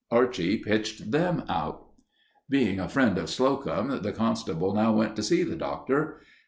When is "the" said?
4.01-4.11, 5.43-5.55